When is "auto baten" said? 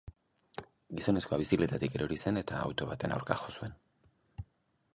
2.69-3.15